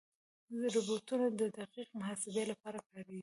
روبوټونه 0.73 1.25
د 1.39 1.41
دقیق 1.57 1.89
محاسبې 2.01 2.43
لپاره 2.51 2.79
کارېږي. 2.89 3.19